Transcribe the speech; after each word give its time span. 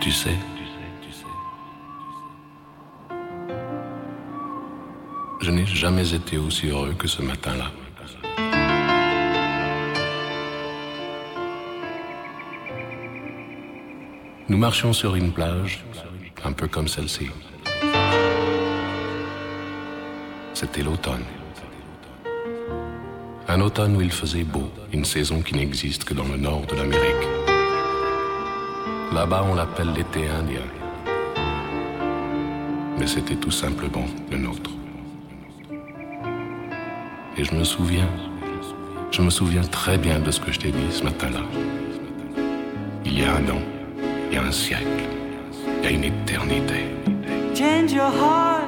tu 0.00 0.10
sais. 0.10 0.34
Je 5.42 5.50
n'ai 5.50 5.66
jamais 5.66 6.14
été 6.14 6.38
aussi 6.38 6.68
heureux 6.68 6.94
que 6.98 7.06
ce 7.06 7.20
matin-là. 7.22 7.70
Nous 14.48 14.56
marchions 14.56 14.92
sur 14.92 15.14
une 15.16 15.32
plage, 15.32 15.84
un 16.44 16.52
peu 16.52 16.66
comme 16.66 16.88
celle-ci. 16.88 17.28
C'était 20.54 20.82
l'automne. 20.82 21.24
Un 23.48 23.60
automne 23.60 23.96
où 23.96 24.00
il 24.00 24.10
faisait 24.12 24.44
beau, 24.44 24.70
une 24.92 25.04
saison 25.04 25.42
qui 25.42 25.54
n'existe 25.56 26.04
que 26.04 26.14
dans 26.14 26.24
le 26.26 26.36
nord 26.36 26.66
de 26.66 26.76
l'Amérique. 26.76 27.39
Là-bas, 29.12 29.42
on 29.44 29.54
l'appelle 29.56 29.92
l'été 29.92 30.28
indien. 30.28 30.62
Mais 32.96 33.08
c'était 33.08 33.34
tout 33.34 33.50
simplement 33.50 34.04
le 34.30 34.38
nôtre. 34.38 34.70
Et 37.36 37.42
je 37.42 37.52
me 37.56 37.64
souviens, 37.64 38.08
je 39.10 39.20
me 39.20 39.30
souviens 39.30 39.62
très 39.62 39.98
bien 39.98 40.20
de 40.20 40.30
ce 40.30 40.38
que 40.38 40.52
je 40.52 40.60
t'ai 40.60 40.70
dit 40.70 40.86
ce 40.92 41.02
matin-là. 41.02 41.40
Il 43.04 43.18
y 43.18 43.24
a 43.24 43.34
un 43.34 43.48
an, 43.48 43.60
il 44.30 44.34
y 44.36 44.38
a 44.38 44.44
un 44.44 44.52
siècle, 44.52 44.84
il 45.78 45.84
y 45.84 45.86
a 45.88 45.90
une 45.90 46.04
éternité. 46.04 46.84
Change 47.52 47.92
your 47.92 48.12
heart, 48.12 48.62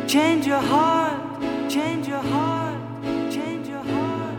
Change 0.07 0.45
your 0.45 0.59
heart, 0.59 1.41
change 1.67 2.07
your 2.07 2.19
heart, 2.21 2.77
change 3.31 3.67
your 3.67 3.81
heart. 3.83 4.35